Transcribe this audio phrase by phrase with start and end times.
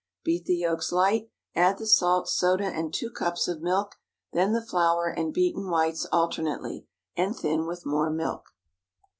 [0.23, 3.97] Beat the yolks light, add the salt, soda, and two cups of milk,
[4.33, 8.47] then the flour and beaten whites alternately, and thin with more milk.